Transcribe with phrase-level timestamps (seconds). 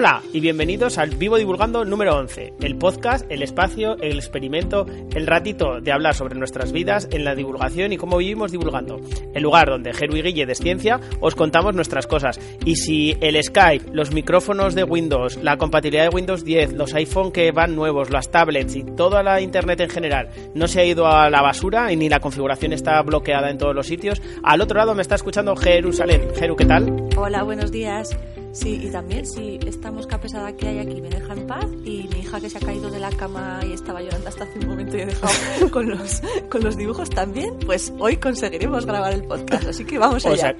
[0.00, 5.26] Hola y bienvenidos al Vivo Divulgando número 11, el podcast, el espacio, el experimento, el
[5.26, 8.98] ratito de hablar sobre nuestras vidas en la divulgación y cómo vivimos divulgando.
[9.34, 12.40] El lugar donde Geru y Guille de Ciencia os contamos nuestras cosas.
[12.64, 17.30] Y si el Skype, los micrófonos de Windows, la compatibilidad de Windows 10, los iPhone
[17.30, 21.08] que van nuevos, las tablets y toda la Internet en general no se ha ido
[21.08, 24.78] a la basura y ni la configuración está bloqueada en todos los sitios, al otro
[24.78, 26.22] lado me está escuchando Jerusalén.
[26.36, 26.90] Jeru, ¿qué tal?
[27.18, 28.16] Hola, buenos días.
[28.52, 32.08] Sí, y también si esta mosca pesada que hay aquí me deja en paz y
[32.12, 34.68] mi hija que se ha caído de la cama y estaba llorando hasta hace un
[34.68, 39.24] momento y he dejado con los, con los dibujos también, pues hoy conseguiremos grabar el
[39.24, 40.56] podcast, así que vamos allá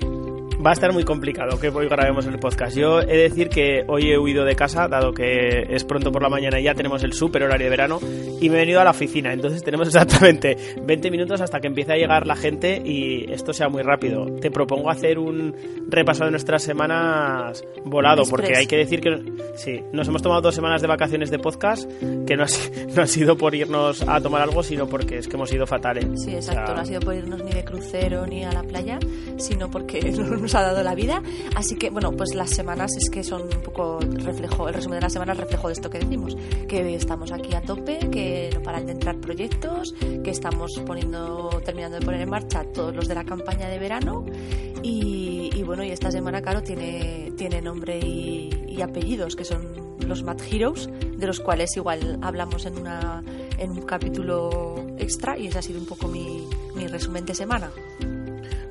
[0.65, 2.77] va a estar muy complicado que hoy grabemos el podcast.
[2.77, 6.23] Yo he de decir que hoy he huido de casa, dado que es pronto por
[6.23, 7.99] la mañana y ya tenemos el super horario de verano,
[8.41, 9.33] y me he venido a la oficina.
[9.33, 13.69] Entonces tenemos exactamente 20 minutos hasta que empiece a llegar la gente y esto sea
[13.69, 14.27] muy rápido.
[14.41, 15.55] Te propongo hacer un
[15.89, 19.23] repaso de nuestras semanas volado, porque hay que decir que
[19.57, 21.91] sí, nos hemos tomado dos semanas de vacaciones de podcast,
[22.27, 22.47] que no ha,
[22.95, 26.23] no ha sido por irnos a tomar algo, sino porque es que hemos ido fatales.
[26.23, 28.99] Sí, exacto, no ha sido por irnos ni de crucero ni a la playa,
[29.39, 31.23] sino porque no ha dado la vida.
[31.57, 35.03] Así que, bueno, pues las semanas es que son un poco reflejo, el resumen de
[35.03, 36.37] las semanas reflejo de esto que decimos,
[36.69, 41.99] que estamos aquí a tope, que no paran de entrar proyectos, que estamos poniendo, terminando
[41.99, 44.25] de poner en marcha todos los de la campaña de verano
[44.83, 50.39] y, bueno, y esta semana, claro, tiene, tiene nombre y, apellidos, que son los Mad
[50.51, 53.23] Heroes, de los cuales igual hablamos en, una,
[53.59, 57.71] en un capítulo extra y ese ha sido un poco mi, mi resumen de semana.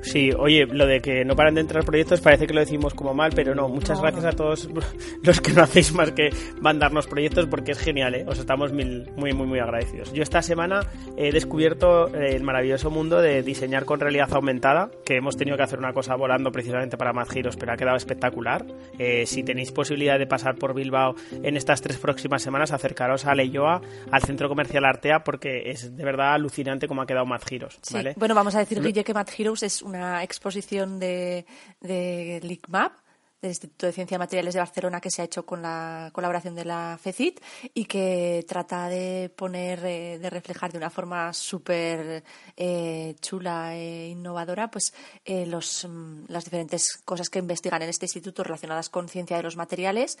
[0.02, 3.14] Sí, oye, lo de que no paran de entrar proyectos parece que lo decimos como
[3.14, 4.68] mal, pero no, muchas gracias a todos
[5.22, 8.24] los que no hacéis más que mandarnos proyectos porque es genial, ¿eh?
[8.26, 10.12] Os estamos muy, muy, muy agradecidos.
[10.12, 10.80] Yo esta semana
[11.16, 15.78] he descubierto el maravilloso mundo de diseñar con realidad aumentada, que hemos tenido que hacer
[15.78, 18.64] una cosa volando precisamente para más giros, pero ha quedado espectacular.
[18.98, 23.34] Eh, si tenéis posibilidad de pasar por Bilbao en estas tres próximas semanas, acercaros a
[23.34, 23.80] Leyoa,
[24.10, 27.80] al Centro Comercial Artea, porque es de verdad alucinante cómo ha quedado Mad Giros.
[27.92, 28.14] ¿vale?
[28.16, 31.44] Bueno, vamos a decir, Guille, que Mad Heroes es una exposición de,
[31.80, 32.92] de LICMAP,
[33.40, 36.54] del Instituto de Ciencia y Materiales de Barcelona que se ha hecho con la colaboración
[36.54, 37.40] de la FECIT
[37.72, 42.22] y que trata de poner, eh, de reflejar de una forma súper
[42.56, 44.92] eh, chula e innovadora pues
[45.24, 49.42] eh, los, mm, las diferentes cosas que investigan en este instituto relacionadas con ciencia de
[49.42, 50.18] los materiales,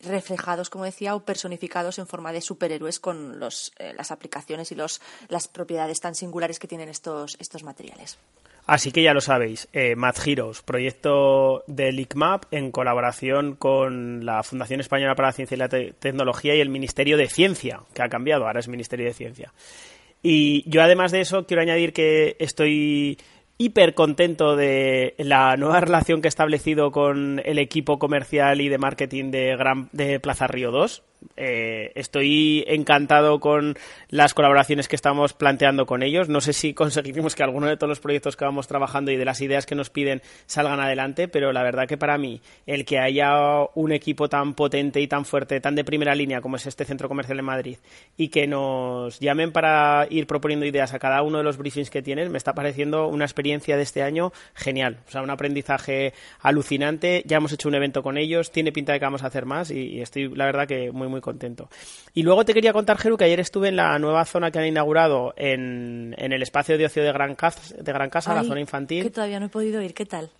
[0.00, 5.00] reflejados, como decía, o personificados en forma de superhéroes con los, las aplicaciones y los,
[5.28, 8.18] las propiedades tan singulares que tienen estos, estos materiales.
[8.66, 14.80] Así que ya lo sabéis, eh, Heroes, proyecto del ICMAP en colaboración con la Fundación
[14.80, 18.46] Española para la Ciencia y la Tecnología y el Ministerio de Ciencia, que ha cambiado,
[18.46, 19.52] ahora es Ministerio de Ciencia.
[20.22, 23.18] Y yo además de eso quiero añadir que estoy
[23.58, 28.78] hiper contento de la nueva relación que he establecido con el equipo comercial y de
[28.78, 31.02] marketing de, Gran, de Plaza Río 2
[31.36, 33.76] eh, estoy encantado con
[34.08, 36.28] las colaboraciones que estamos planteando con ellos.
[36.28, 39.24] No sé si conseguiremos que alguno de todos los proyectos que vamos trabajando y de
[39.24, 42.98] las ideas que nos piden salgan adelante, pero la verdad que para mí el que
[42.98, 43.32] haya
[43.74, 47.08] un equipo tan potente y tan fuerte, tan de primera línea como es este centro
[47.08, 47.76] comercial en Madrid
[48.16, 52.02] y que nos llamen para ir proponiendo ideas a cada uno de los briefings que
[52.02, 54.98] tienen, me está pareciendo una experiencia de este año genial.
[55.06, 57.22] O sea, un aprendizaje alucinante.
[57.26, 59.70] Ya hemos hecho un evento con ellos, tiene pinta de que vamos a hacer más
[59.70, 61.68] y, y estoy, la verdad, que muy, muy contento.
[62.12, 64.66] Y luego te quería contar, Jeru, que ayer estuve en la nueva zona que han
[64.66, 69.04] inaugurado en, el espacio de ocio de Gran Casa, de Gran Casa la zona infantil.
[69.04, 70.30] Que todavía no he podido ir, ¿qué tal?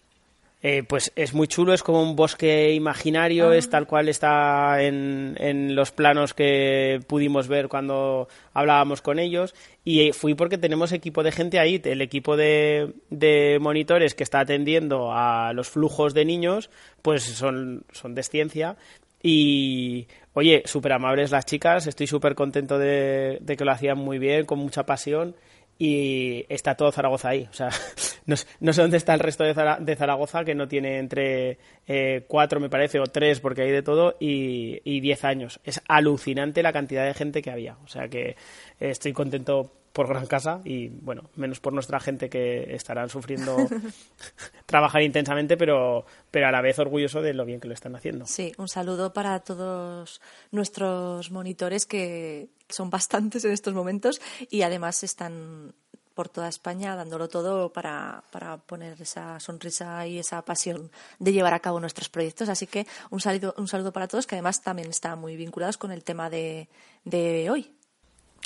[0.64, 3.56] Eh, pues es muy chulo, es como un bosque imaginario, ah.
[3.56, 9.56] es tal cual está en, en, los planos que pudimos ver cuando hablábamos con ellos.
[9.84, 14.38] Y fui porque tenemos equipo de gente ahí, el equipo de, de monitores que está
[14.38, 16.70] atendiendo a los flujos de niños,
[17.02, 18.76] pues son, son de ciencia.
[19.20, 24.46] Y Oye, súper amables las chicas, estoy súper contento de, que lo hacían muy bien,
[24.46, 25.36] con mucha pasión
[25.78, 27.48] y está todo Zaragoza ahí.
[27.50, 27.68] O sea,
[28.26, 32.70] no, sé dónde está el resto de, Zaragoza, que no tiene entre eh, cuatro, me
[32.70, 35.60] parece, o tres, porque hay de todo, y, y diez años.
[35.64, 37.76] Es alucinante la cantidad de gente que había.
[37.84, 38.36] O sea que
[38.80, 43.56] estoy contento por Gran Casa y, bueno, menos por nuestra gente que estarán sufriendo
[44.66, 48.26] trabajar intensamente, pero, pero a la vez orgulloso de lo bien que lo están haciendo.
[48.26, 55.02] Sí, un saludo para todos nuestros monitores que son bastantes en estos momentos y además
[55.04, 55.74] están
[56.12, 61.54] por toda España dándolo todo para, para poner esa sonrisa y esa pasión de llevar
[61.54, 62.48] a cabo nuestros proyectos.
[62.48, 65.90] Así que un saludo, un saludo para todos que además también están muy vinculados con
[65.90, 66.68] el tema de,
[67.04, 67.74] de hoy,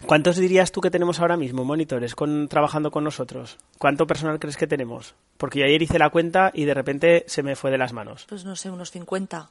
[0.04, 3.58] ¿Cuántos dirías tú que tenemos ahora mismo monitores con, trabajando con nosotros?
[3.78, 5.14] ¿Cuánto personal crees que tenemos?
[5.38, 8.26] Porque yo ayer hice la cuenta y de repente se me fue de las manos.
[8.28, 9.48] Pues no sé, unos 50.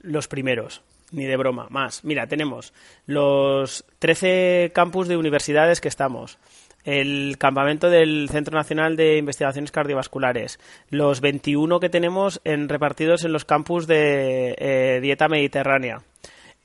[0.00, 0.82] los primeros.
[1.12, 2.04] Ni de broma, más.
[2.04, 2.72] Mira, tenemos
[3.06, 6.38] los 13 campus de universidades que estamos,
[6.84, 10.58] el campamento del Centro Nacional de Investigaciones Cardiovasculares,
[10.88, 16.02] los 21 que tenemos en, repartidos en los campus de eh, dieta mediterránea,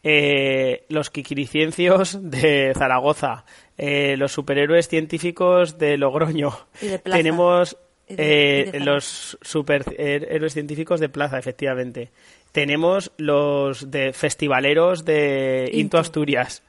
[0.09, 3.43] eh, los Kikiriciencios de Zaragoza,
[3.77, 6.57] eh, los superhéroes científicos de Logroño.
[7.03, 7.75] Tenemos
[8.07, 12.11] los superhéroes científicos de Plaza, efectivamente.
[12.53, 16.63] Tenemos los de festivaleros de Into Asturias.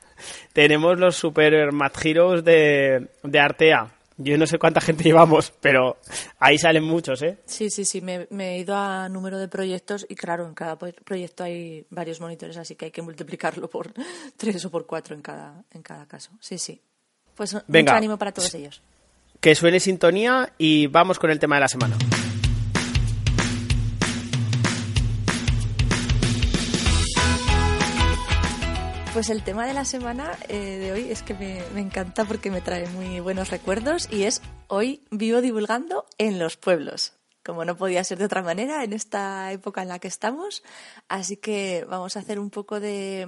[0.52, 3.86] Tenemos los Super Mad Heroes de, de Artea.
[4.18, 5.98] Yo no sé cuánta gente llevamos, pero
[6.38, 7.38] ahí salen muchos, ¿eh?
[7.46, 8.00] Sí, sí, sí.
[8.00, 12.56] Me, he ido a número de proyectos y, claro, en cada proyecto hay varios monitores,
[12.56, 13.92] así que hay que multiplicarlo por
[14.36, 16.32] tres o por cuatro en cada, en cada caso.
[16.40, 16.80] Sí, sí.
[17.34, 18.82] Pues Venga, mucho ánimo para todos ellos.
[19.40, 21.96] Que suene sintonía y vamos con el tema de la semana.
[29.12, 32.60] Pues el tema de la semana eh, de hoy es que me, encanta porque me
[32.60, 37.14] trae muy buenos recuerdos y es hoy vivo divulgando en los pueblos
[37.44, 40.62] como no podía ser de otra manera en esta época en la que estamos.
[41.08, 43.26] Así que vamos a hacer un poco de,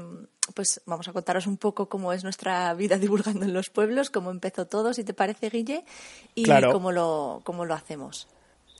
[0.54, 4.30] pues vamos a contaros un poco cómo es nuestra vida divulgando en los pueblos, cómo
[4.30, 5.86] empezó todo, si te parece, Guille,
[6.34, 8.28] y cómo, lo, cómo lo hacemos.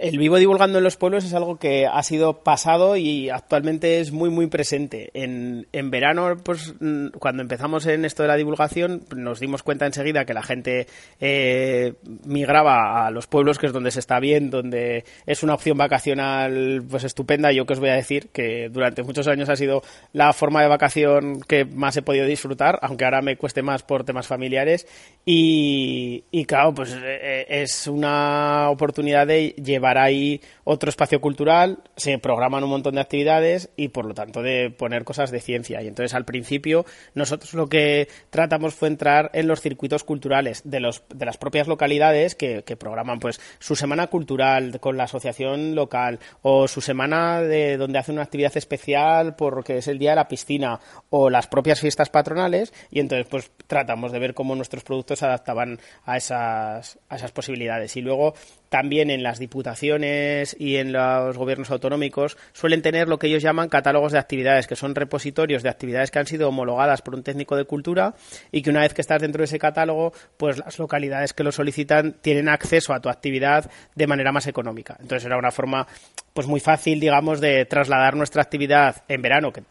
[0.01, 4.13] El vivo divulgando en los pueblos es algo que ha sido pasado y actualmente es
[4.13, 5.11] muy muy presente.
[5.13, 9.85] En, en verano, pues mm, cuando empezamos en esto de la divulgación, nos dimos cuenta
[9.85, 10.87] enseguida que la gente
[11.21, 11.93] eh,
[12.25, 16.83] migraba a los pueblos, que es donde se está bien, donde es una opción vacacional
[16.89, 17.53] pues estupenda.
[17.53, 19.83] Yo que os voy a decir que durante muchos años ha sido
[20.15, 24.05] la forma de vacación que más he podido disfrutar, aunque ahora me cueste más por
[24.05, 24.87] temas familiares.
[25.27, 32.19] Y, y claro, pues eh, es una oportunidad de llevar ahí otro espacio cultural, se
[32.19, 35.83] programan un montón de actividades y por lo tanto de poner cosas de ciencia.
[35.83, 40.81] Y entonces al principio nosotros lo que tratamos fue entrar en los circuitos culturales de,
[40.81, 46.21] los, de las propias localidades que, programan pues su semana cultural con la asociación local
[46.41, 50.29] o su semana de donde hacen una actividad especial porque es el día de la
[50.29, 55.19] piscina o las propias fiestas patronales y entonces pues tratamos de ver cómo nuestros productos
[55.19, 56.99] se adaptaban a esas
[57.33, 57.97] posibilidades.
[57.97, 58.35] Y luego
[58.71, 63.69] también en las diputaciones y en los gobiernos autonómicos suelen tener lo que ellos llaman
[63.69, 67.57] catálogos de actividades, que son repositorios de actividades que han sido homologadas por un técnico
[67.57, 68.15] de cultura
[68.53, 71.53] y que una vez que estás dentro de ese catálogo, pues las localidades que lo
[71.53, 74.97] solicitan tienen acceso a tu actividad de manera más económica.
[75.01, 75.87] Entonces era una forma
[76.33, 79.65] pues muy fácil, digamos, de trasladar nuestra actividad en verano, que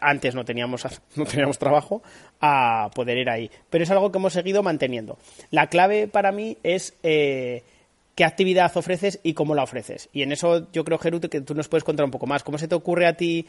[0.00, 2.02] antes no teníamos, no teníamos trabajo,
[2.40, 3.50] a poder ir ahí.
[3.68, 5.18] Pero es algo que hemos seguido manteniendo.
[5.50, 7.62] La clave para mí es eh,
[8.16, 10.08] qué actividad ofreces y cómo la ofreces.
[10.12, 12.42] Y en eso yo creo, Gerute, que tú nos puedes contar un poco más.
[12.42, 13.46] ¿Cómo se te ocurre a ti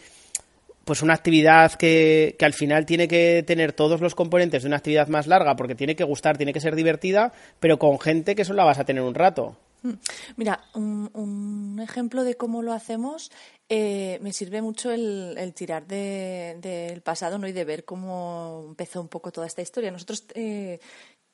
[0.85, 4.77] pues una actividad que, que, al final tiene que tener todos los componentes de una
[4.77, 8.45] actividad más larga, porque tiene que gustar, tiene que ser divertida, pero con gente que
[8.45, 9.57] solo la vas a tener un rato.
[9.83, 9.93] Mm.
[10.37, 13.31] Mira, un, ejemplo de cómo lo hacemos
[13.69, 17.47] eh, me sirve mucho el, tirar del pasado ¿no?
[17.47, 19.91] y de ver cómo empezó un poco toda esta historia.
[19.91, 20.79] Nosotros eh,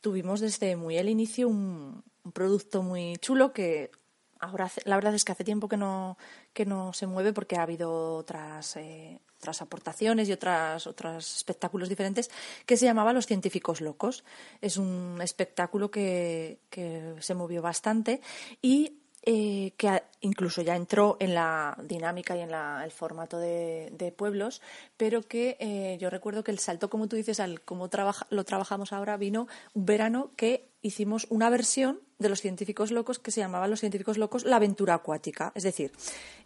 [0.02, 3.92] tuvimos desde muy el inicio un, un producto muy chulo que
[4.40, 6.18] ahora la verdad es que hace tiempo que no,
[6.54, 11.90] que no se mueve porque ha habido otras, eh, otras aportaciones y otras, otros espectáculos
[11.90, 12.30] diferentes
[12.66, 14.24] que se llamaba Los Científicos Locos.
[14.62, 18.22] Es un espectáculo que, que se movió bastante
[18.62, 24.62] y eh, que incluso ya entró en la dinámica y en el formato de, pueblos,
[24.98, 27.90] pero que eh, yo recuerdo que el salto, como tú dices, al cómo
[28.30, 33.30] lo trabajamos ahora, vino un verano que hicimos una versión de los científicos locos que
[33.30, 35.52] se llamaba Los científicos locos la aventura acuática.
[35.54, 35.92] Es decir,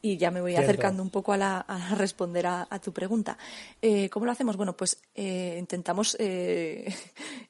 [0.02, 1.66] y ya me voy acercando un poco a,
[1.98, 3.38] responder a, tu pregunta.
[3.82, 4.58] Eh, ¿Cómo lo hacemos?
[4.58, 6.94] Bueno, pues eh, intentamos eh,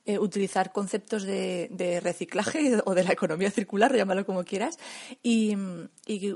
[0.20, 4.78] utilizar conceptos de, reciclaje o de la economía circular, llámalo como quieras,
[5.24, 5.56] y,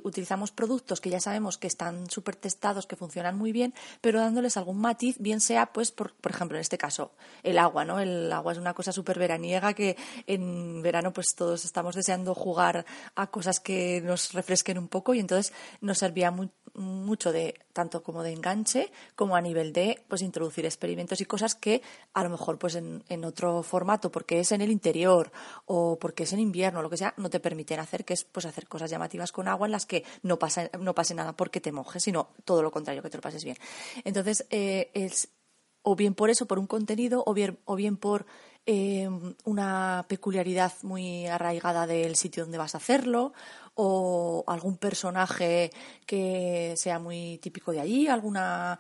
[0.03, 4.57] utilizamos productos que ya sabemos que están súper testados, que funcionan muy bien, pero dándoles
[4.57, 7.99] algún matiz, bien sea, pues, por, por ejemplo, en este caso, el agua, ¿no?
[7.99, 12.35] El agua es una cosa súper veraniega que en verano, pues todos estamos estamos deseando
[12.35, 12.85] jugar
[13.15, 16.31] a cosas que nos refresquen un poco y entonces nos servía
[16.75, 21.55] mucho de tanto como de enganche como a nivel de pues introducir experimentos y cosas
[21.55, 21.81] que
[22.13, 25.31] a lo mejor pues en, otro formato porque es en el interior
[25.65, 28.25] o porque es en invierno o lo que sea no te permiten hacer que es
[28.25, 31.61] pues hacer cosas llamativas con agua en las que no pasa no pase nada porque
[31.61, 33.57] te mojes sino todo lo contrario que te lo pases bien.
[34.05, 35.29] Entonces eh, es
[35.81, 38.27] o bien por eso por un contenido o bien o bien por
[38.65, 43.33] Em, una peculiaridad muy arraigada del sitio donde vas a hacerlo
[43.73, 45.71] o algún personaje
[46.05, 48.77] que sea muy típico de allí, alguna,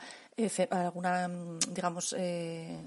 [0.69, 1.29] alguna
[1.71, 2.77] digamos, eh,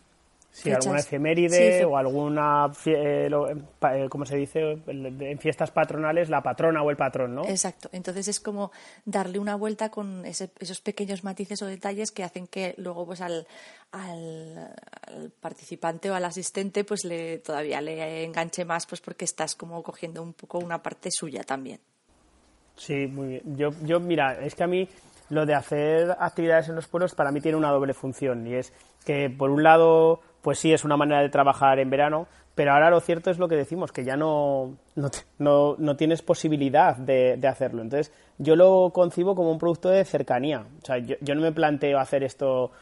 [0.54, 6.80] Sí, alguna efeméride o alguna, eh, eh, como se dice, en fiestas patronales, la patrona
[6.80, 7.44] o el patrón, ¿no?
[7.44, 7.88] Exacto.
[7.90, 8.70] Entonces es como
[9.04, 13.49] darle una vuelta con esos pequeños matices o detalles que hacen que luego pues al,
[13.90, 14.73] al,
[15.40, 20.23] participante o al asistente pues le todavía le enganche más pues porque estás como cogiendo
[20.23, 21.80] un poco una parte suya también.
[22.76, 23.56] Sí, muy bien.
[23.56, 24.88] Yo, yo mira, es que a mí
[25.30, 28.73] lo de hacer actividades en los pueblos para mí tiene una doble función y es
[29.04, 32.91] que por un lado pues sí es una manera de trabajar en verano, pero ahora
[32.91, 37.49] lo cierto es lo que decimos, que ya no, no, no, tienes posibilidad de, de,
[37.49, 37.81] hacerlo.
[37.81, 40.67] Entonces, yo lo concibo como un producto de cercanía.
[40.83, 42.73] O sea, yo, yo no me planteo hacer esto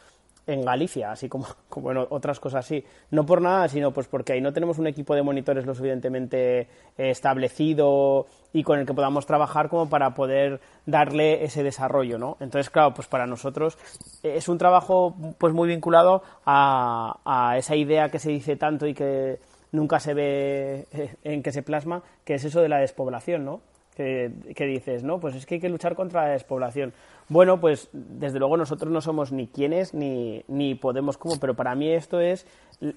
[0.45, 2.83] en Galicia, así como, como en otras cosas así.
[3.11, 6.61] No por nada, sino pues porque ahí no tenemos un equipo de monitores lo suficientemente
[6.61, 12.37] eh, establecido y con el que podamos trabajar como para poder darle ese desarrollo, ¿no?
[12.39, 13.77] Entonces, claro, pues para nosotros
[14.21, 18.93] es un trabajo pues muy vinculado a, a esa idea que se dice tanto y
[18.93, 19.39] que
[19.71, 23.61] nunca se ve eh, en que se plasma, que es eso de la despoblación, ¿no?
[23.95, 26.93] Que, que dices, no, pues es que hay que luchar contra la despoblación
[27.29, 31.73] bueno, pues desde luego nosotros no somos ni quienes ni, ni podemos como, pero para
[31.73, 32.45] mí esto es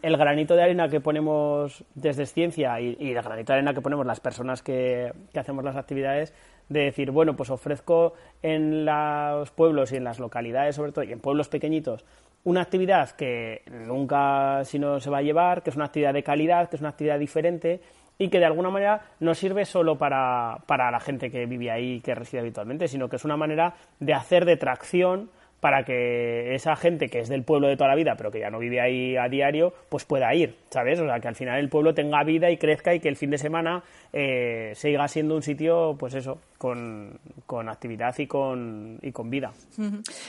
[0.03, 4.05] el granito de arena que ponemos desde ciencia y, el granito de arena que ponemos
[4.05, 6.35] las personas que, que hacemos las actividades
[6.69, 11.12] de decir, bueno, pues ofrezco en los pueblos y en las localidades, sobre todo, y
[11.12, 12.05] en pueblos pequeñitos,
[12.43, 16.25] una actividad que nunca si no se va a llevar, que es una actividad de
[16.25, 17.81] calidad, que es una actividad diferente
[18.19, 21.95] y que de alguna manera no sirve solo para, para la gente que vive ahí
[21.95, 25.31] y que reside habitualmente, sino que es una manera de hacer de tracción
[25.67, 28.51] para que esa gente que es del pueblo de toda la vida, pero que ya
[28.51, 31.01] no vive ahí a diario, pues pueda ir, ¿sabes?
[31.01, 33.31] O sea, que al final el pueblo tenga vida y crezca y que el fin
[33.31, 33.83] de semana
[34.13, 39.53] eh, siga siendo un sitio, pues eso, con, con actividad y con, y con vida.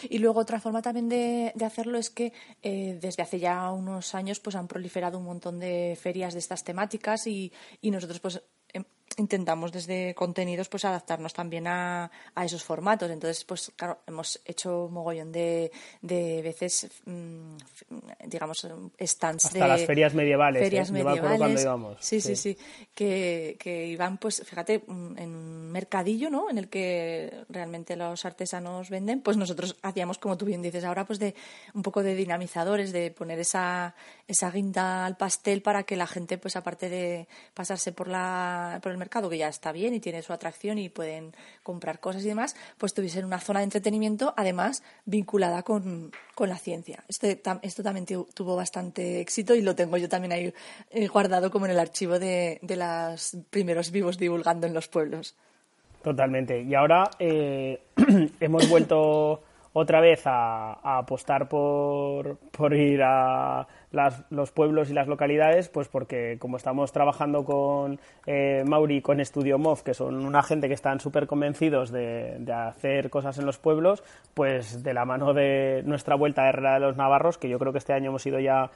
[0.10, 4.39] Y luego otra forma también de, hacerlo es que eh, desde hace ya unos años
[4.39, 8.41] pues han proliferado un montón de ferias de estas temáticas y, y nosotros pues
[9.17, 13.09] intentamos desde contenidos pues adaptarnos también a, a, esos formatos.
[13.09, 15.71] Entonces, pues claro, hemos hecho mogollón de,
[16.01, 17.57] de veces, mm,
[18.25, 18.67] digamos,
[19.01, 20.62] stands Hasta las ferias medievales.
[20.62, 20.65] ¿eh?
[20.65, 21.38] Ferias medievales.
[21.38, 21.97] Cuando íbamos.
[22.00, 22.57] Sí, sí, sí,
[22.93, 26.50] Que, que iban, pues, fíjate, mm, en un mercadillo, ¿no?
[26.50, 31.05] En el que realmente los artesanos venden, pues nosotros hacíamos, como tú bien dices ahora,
[31.05, 31.33] pues de
[31.74, 33.95] un poco de dinamizadores, de poner esa,
[34.27, 38.91] esa guinda al pastel para que la gente, pues aparte de pasarse por la por
[38.91, 41.33] el mercado que ya está bien y tiene su atracción y pueden
[41.63, 46.57] comprar cosas y demás, pues tuviesen una zona de entretenimiento, además vinculada con, con la
[46.57, 47.03] ciencia.
[47.07, 50.53] Este, esto también tuvo bastante éxito y lo tengo yo también ahí
[50.91, 55.35] eh, guardado como en el archivo de, de los primeros vivos divulgando en los pueblos.
[56.03, 56.61] Totalmente.
[56.61, 57.81] Y ahora eh,
[58.39, 65.70] hemos vuelto otra vez a, apostar por, por ir a los pueblos y las localidades,
[65.70, 70.67] pues porque como estamos trabajando con eh, Mauri con Estudio MOV, que son una gente
[70.67, 74.03] que están súper convencidos de, hacer cosas en los pueblos,
[74.34, 77.72] pues de la mano de nuestra vuelta a Herrera de los Navarros, que yo creo
[77.72, 78.70] que este año hemos ido ya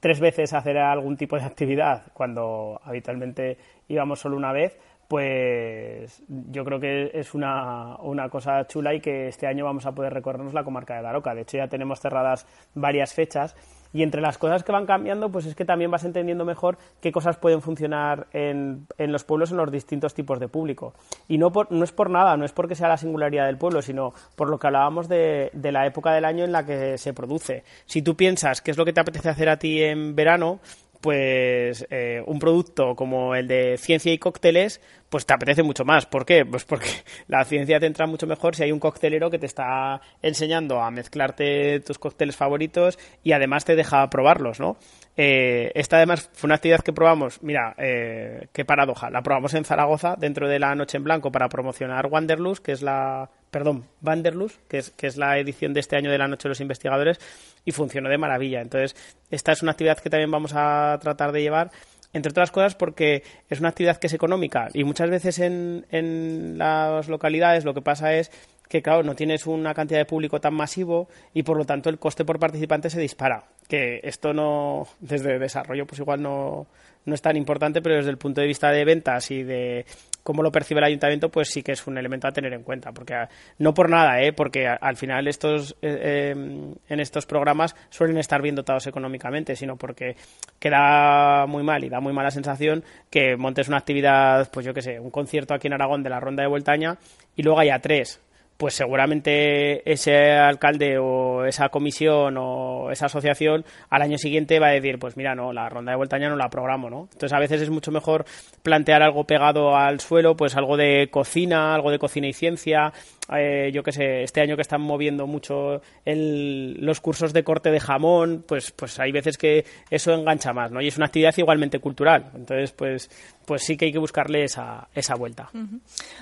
[0.00, 3.56] tres veces a hacer algún tipo de actividad, cuando habitualmente
[3.88, 9.28] íbamos solo una vez, pues yo creo que es una, una, cosa chula y que
[9.28, 11.34] este año vamos a poder recorrernos la comarca de Daroca.
[11.34, 13.56] De hecho, ya tenemos cerradas varias fechas
[13.92, 17.12] y entre las cosas que van cambiando, pues es que también vas entendiendo mejor qué
[17.12, 20.94] cosas pueden funcionar en, en los pueblos en los distintos tipos de público.
[21.26, 24.12] Y no, no es por nada, no es porque sea la singularidad del pueblo, sino
[24.36, 27.64] por lo que hablábamos de, de la época del año en la que se produce.
[27.86, 30.60] Si tú piensas qué es lo que te apetece hacer a ti en verano,
[31.00, 36.06] pues eh, un producto como el de ciencia y cócteles, pues te apetece mucho más.
[36.06, 36.44] ¿Por qué?
[36.44, 36.88] Pues porque
[37.28, 40.90] la ciencia te entra mucho mejor si hay un coctelero que te está enseñando a
[40.90, 44.76] mezclarte tus cócteles favoritos y además te deja probarlos, ¿no?
[45.16, 49.64] Eh, esta además fue una actividad que probamos, mira, eh, qué paradoja, la probamos en
[49.64, 54.60] Zaragoza dentro de la Noche en Blanco para promocionar Wanderlust, que es la, perdón, Wanderlust,
[54.68, 57.18] que es, que es la edición de este año de la Noche de los Investigadores,
[57.64, 58.60] y funcionó de maravilla.
[58.60, 58.94] Entonces,
[59.28, 61.72] esta es una actividad que también vamos a tratar de llevar
[62.12, 66.58] entre otras cosas porque es una actividad que es económica y muchas veces en, en
[66.58, 68.30] las localidades lo que pasa es
[68.68, 71.98] que claro, no tienes una cantidad de público tan masivo y por lo tanto el
[71.98, 73.44] coste por participante se dispara.
[73.66, 76.66] Que esto no, desde desarrollo, pues igual no,
[77.04, 79.84] no es tan importante, pero desde el punto de vista de ventas y de
[80.28, 82.92] cómo lo percibe el ayuntamiento, pues sí que es un elemento a tener en cuenta.
[82.92, 83.14] Porque
[83.56, 84.34] no por nada, ¿eh?
[84.34, 89.76] porque al final estos eh, em, en estos programas suelen estar bien dotados económicamente, sino
[89.76, 90.16] porque
[90.58, 94.82] queda muy mal y da muy mala sensación que montes una actividad, pues yo qué
[94.82, 96.98] sé, un concierto aquí en Aragón de la Ronda de Vueltaña
[97.34, 98.20] y luego haya tres
[98.58, 104.72] pues seguramente ese alcalde o esa comisión o esa asociación al año siguiente va a
[104.72, 107.08] decir, pues mira, no, la ronda de vuelta ya no la programo, ¿no?
[107.12, 108.24] Entonces a veces es mucho mejor
[108.64, 112.92] plantear algo pegado al suelo, pues algo de cocina, algo de cocina y ciencia,
[113.36, 117.80] eh, yo qué sé, este año que están moviendo mucho los cursos de corte de
[117.80, 120.80] jamón, pues, pues hay veces que eso engancha más, ¿no?
[120.80, 122.30] Y es una actividad igualmente cultural.
[122.34, 123.10] Entonces, pues,
[123.44, 125.50] pues sí que hay que buscarle esa, esa vuelta.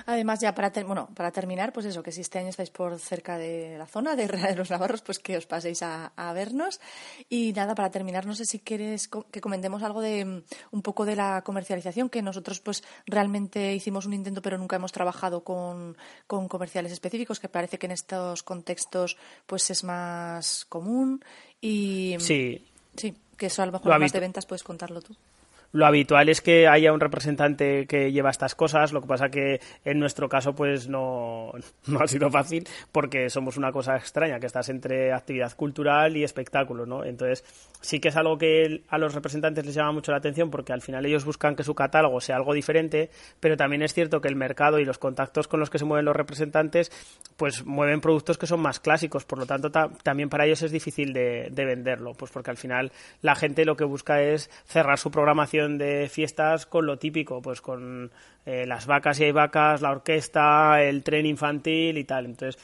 [0.05, 3.37] Además, ya para, bueno, para terminar, pues eso, que si este año estáis por cerca
[3.37, 6.79] de la zona de Real de los Navarros, pues que os paséis a, vernos.
[7.29, 11.05] Y nada, para terminar, no sé si quieres que comentemos algo de mm, un poco
[11.05, 15.97] de la comercialización, que nosotros pues realmente hicimos un intento, pero nunca hemos trabajado con,
[16.27, 21.23] con comerciales específicos, que parece que en estos contextos pues es más común.
[21.61, 22.65] Y sí.
[22.95, 25.15] Sí, que eso a lo mejor más de ventas puedes contarlo tú
[25.77, 29.61] lo habitual es que haya un representante que lleva estas cosas, lo que pasa que
[29.85, 31.51] en nuestro caso pues no,
[31.99, 36.87] ha sido fácil porque somos una cosa extraña, que estás entre actividad cultural y espectáculo,
[36.87, 37.03] ¿no?
[37.05, 37.43] Entonces
[37.79, 40.81] sí que es algo que a los representantes les llama mucho la atención porque al
[40.81, 44.35] final ellos buscan que su catálogo sea algo diferente, pero también es cierto que el
[44.35, 46.91] mercado y los contactos con los que se mueven los representantes
[47.37, 51.13] pues mueven productos que son más clásicos, por lo tanto también para ellos es difícil
[51.13, 52.91] de, de venderlo, pues porque al final
[53.21, 57.61] la gente lo que busca es cerrar su programación de fiestas con lo típico, pues
[57.61, 58.11] con
[58.45, 62.25] eh, las vacas y hay vacas, la orquesta, el tren infantil y tal.
[62.25, 62.57] Entonces,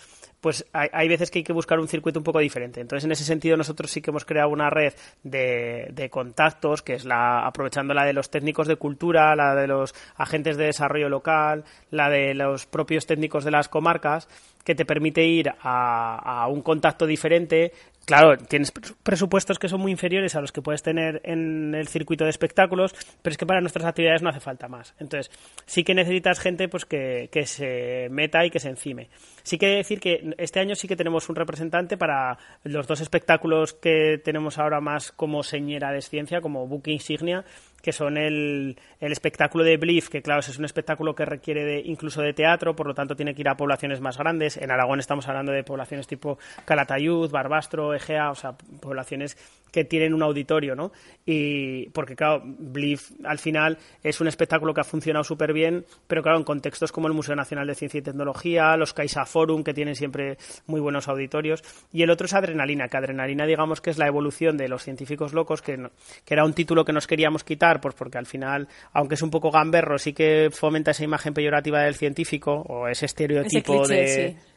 [0.44, 2.82] pues hay, veces que hay que buscar un circuito un poco diferente.
[2.82, 4.94] Entonces, en ese sentido, nosotros sí que hemos creado una red
[5.24, 9.68] de, de, contactos, que es la, aprovechando la de los técnicos de cultura, la de
[9.68, 14.28] los agentes de desarrollo local, la de los propios técnicos de las comarcas,
[14.66, 17.72] que te permite ir a, a un contacto diferente,
[18.06, 22.26] Claro, tienes presupuestos que son muy inferiores a los que puedes tener en el circuito
[22.26, 24.94] de espectáculos, pero es que para nuestras actividades no hace falta más.
[25.00, 25.32] Entonces,
[25.66, 29.10] sí que necesitas gente pues que, se meta y que se encime.
[29.44, 33.74] Sí que decir que este año sí que tenemos un representante para los dos espectáculos
[33.74, 37.46] que tenemos ahora más como señera de ciencia, como Book Insignia,
[37.84, 41.82] que son el, el espectáculo de Bliff, que claro, es un espectáculo que requiere de,
[41.84, 44.56] incluso de teatro, por lo tanto tiene que ir a poblaciones más grandes.
[44.56, 49.38] En Aragón estamos hablando de poblaciones tipo Calatayud, Barbastro, Egea, o sea, poblaciones
[49.70, 50.92] que tienen un auditorio, ¿no?
[51.26, 56.22] Y porque, claro, Bliff al final es un espectáculo que ha funcionado súper bien, pero
[56.22, 59.74] claro, en contextos como el Museo Nacional de Ciencia y Tecnología, los Caixa Forum, que
[59.74, 63.98] tienen siempre muy buenos auditorios, y el otro es Adrenalina, que Adrenalina, digamos que es
[63.98, 65.90] la evolución de los científicos locos, que,
[66.24, 69.30] que era un título que nos queríamos quitar, pues porque al final, aunque es un
[69.30, 74.08] poco gamberro, sí que fomenta esa imagen peyorativa del científico, o ese estereotipo de...
[74.08, 74.53] Sí,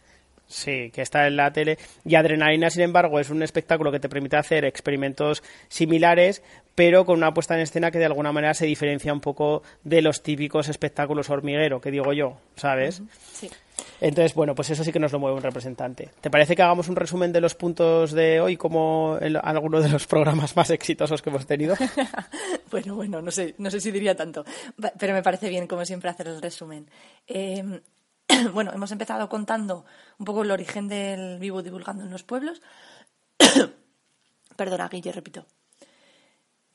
[0.49, 1.79] que está en la tele.
[2.05, 6.43] Y Adrenalina, sin embargo, es un espectáculo que te permite hacer experimentos similares,
[6.75, 10.03] pero con una puesta en escena que de alguna manera se diferencia un poco de
[10.03, 13.03] los típicos espectáculos hormiguero, que digo yo, ¿sabes?
[13.33, 13.51] Sí.
[14.01, 16.11] Entonces, bueno, pues eso sí que nos lo mueve un representante.
[16.21, 19.89] ¿Te parece que hagamos un resumen de los puntos de hoy como en alguno de
[19.89, 21.75] los programas más exitosos que hemos tenido?
[22.71, 24.45] bueno, bueno, no sé, no sé si diría tanto,
[24.99, 26.89] pero me parece bien, como siempre, hacer el resumen.
[27.27, 27.81] Eh,
[28.53, 29.85] bueno, hemos empezado contando
[30.19, 32.63] un poco el origen del vivo divulgando en los pueblos.
[34.57, 35.47] Perdona, Guille, repito.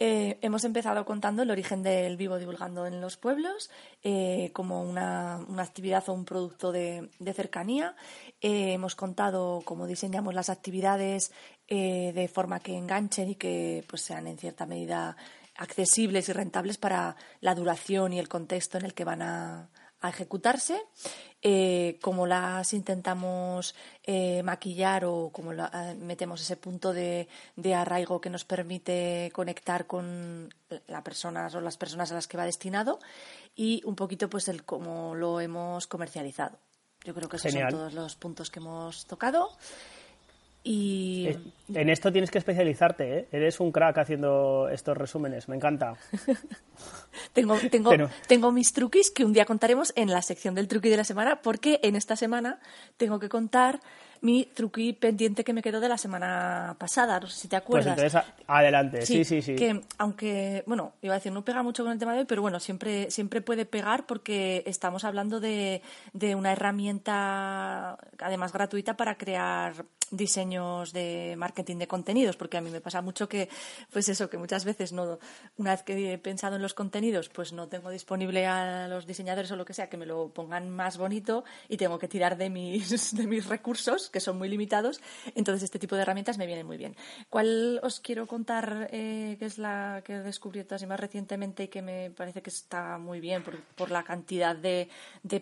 [0.04, 3.70] Eh, hemos empezado contando el origen del vivo divulgando en los pueblos
[4.02, 7.96] eh, como una, actividad o un producto de, cercanía.
[8.42, 11.32] Eh, hemos contado cómo diseñamos las actividades
[11.70, 15.16] de forma que enganchen y que pues, sean en cierta medida
[15.56, 19.70] accesibles y rentables para la duración y el contexto en el que van a
[20.04, 20.82] ejecutarse,
[21.43, 23.73] eh, como las intentamos
[24.04, 27.27] eh, maquillar o como eh, metemos ese punto de,
[27.75, 30.54] arraigo que nos permite conectar con
[30.88, 32.99] las personas o las personas a las que va destinado
[33.56, 36.60] y un poquito pues el cómo lo hemos comercializado.
[37.04, 39.58] Yo creo que esos son todos los puntos que hemos tocado.
[40.63, 41.28] Y
[41.74, 43.28] En esto tienes que especializarte, ¿eh?
[43.32, 45.95] Eres un crack haciendo estos resúmenes, me encanta.
[47.34, 47.91] tengo, tengo,
[48.28, 51.41] tengo mis truquis que un día contaremos en la sección del truqui de la semana,
[51.41, 52.60] porque en esta semana
[52.97, 53.80] tengo que contar
[54.22, 57.64] mi truqui pendiente que me quedó de la semana pasada, no sé si te pues
[57.64, 57.96] acuerdas.
[57.96, 61.84] Pues entonces, adelante, sí, sí, sí, Que aunque, bueno, iba a decir, no pega mucho
[61.84, 65.82] con el tema de hoy, pero bueno, siempre, siempre puede pegar porque estamos hablando de,
[66.14, 72.70] de una herramienta, además gratuita, para crear diseños de marketing de contenidos, porque a mí
[72.70, 73.50] me pasa mucho que,
[73.92, 75.18] pues eso, que muchas veces no,
[75.58, 79.52] una vez que he pensado en los contenidos, pues no tengo disponible a los diseñadores
[79.52, 82.50] o lo que sea que me lo pongan más bonito y tengo que tirar de
[82.50, 85.02] mis, de mis recursos, que son muy limitados.
[85.36, 86.95] Entonces, este tipo de herramientas me vienen muy bien.
[87.30, 91.67] ¿Cuál os quiero contar, eh, que es la que he descubierto así más recientemente y
[91.69, 94.89] que me parece que está muy bien por, la cantidad de,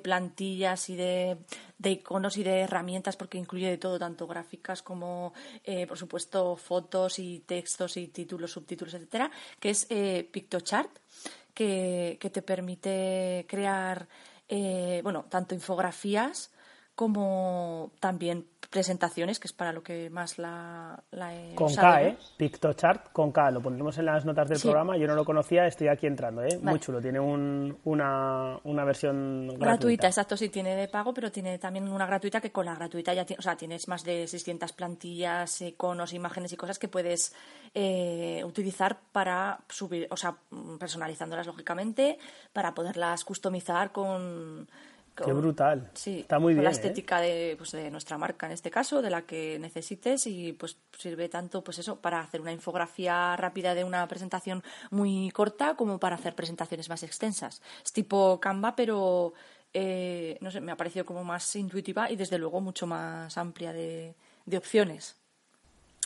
[0.02, 1.38] plantillas y de,
[1.84, 7.18] iconos y de herramientas, porque incluye de todo, tanto gráfico como, eh, por supuesto, fotos
[7.20, 10.92] y textos y títulos, subtítulos, etcétera, que es eh, PictoChart,
[11.54, 14.08] que, que, te permite crear,
[15.04, 16.52] bueno, tanto infografías
[17.00, 22.18] como también presentaciones, que es para lo que más la, la he Con K, ¿eh?
[22.36, 24.98] PictoChart con K, lo pondremos en las notas del programa.
[24.98, 26.60] Yo no lo conocía, estoy aquí entrando, ¿eh?
[26.62, 29.66] Muy chulo, tiene una, una versión gratuita.
[29.66, 30.08] gratuita.
[30.08, 33.26] exacto, sí, tiene de pago, pero tiene también una gratuita que con la gratuita ya
[33.38, 37.34] o sea, tienes más de 600 plantillas, iconos, imágenes y cosas que puedes
[37.74, 40.36] eh, utilizar para subir, o sea,
[40.78, 42.20] personalizándolas lógicamente,
[42.52, 44.68] para poderlas customizar con
[45.16, 45.90] Qué brutal.
[45.94, 46.64] Sí, está muy bien.
[46.64, 46.74] la ¿eh?
[46.74, 50.78] estética de, pues, de nuestra marca en este caso, de la que necesites y pues
[50.98, 56.00] sirve tanto pues eso para hacer una infografía rápida de una presentación muy corta como
[56.00, 57.62] para hacer presentaciones más extensas.
[57.84, 59.34] Es tipo Canva, pero
[59.74, 63.74] eh, no sé, me ha parecido como más intuitiva y desde luego mucho más amplia
[63.74, 65.16] de, de opciones.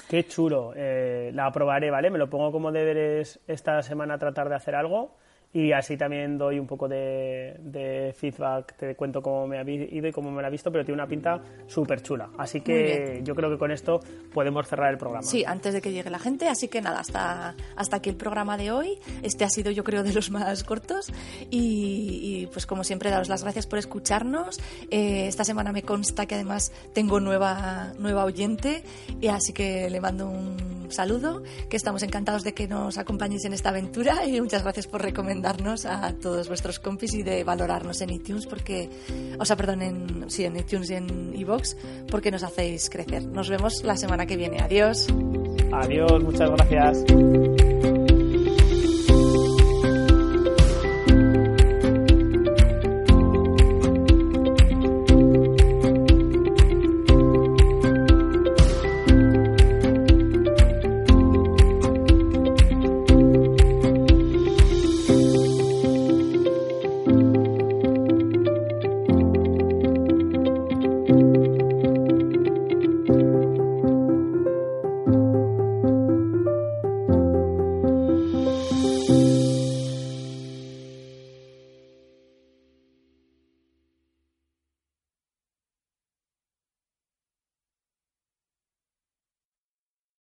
[0.10, 0.74] Qué chulo.
[0.76, 2.10] Eh, la probaré, ¿vale?
[2.10, 5.16] Me lo pongo como deberes esta semana tratar de hacer algo
[5.54, 10.12] y así también doy un poco de, feedback, te cuento cómo me ha ido y
[10.12, 12.32] cómo me lo ha visto, pero tiene una pinta súper chula.
[12.40, 14.00] Así que yo creo que con esto
[14.34, 15.22] podemos cerrar el programa.
[15.22, 18.58] Sí, antes de que llegue la gente, así que nada, hasta, hasta aquí el programa
[18.58, 18.98] de hoy.
[19.22, 21.14] Este ha sido yo creo de los más cortos
[21.52, 24.60] y, pues como siempre daros las gracias por escucharnos.
[24.90, 28.84] Eh, esta semana me consta que además tengo nueva, nueva oyente
[29.22, 33.54] y así que le mando un saludo, que estamos encantados de que nos acompañéis en
[33.54, 38.02] esta aventura y muchas gracias por recomendar darnos a todos vuestros compis y de valorarnos
[38.02, 38.90] en iTunes porque,
[39.38, 41.76] o sea, perdón, en, sí, en iTunes y en iVoox
[42.10, 43.26] porque nos hacéis crecer.
[43.26, 44.60] Nos vemos la semana que viene.
[44.60, 45.08] Adiós.
[45.72, 47.73] Adiós, muchas gracias.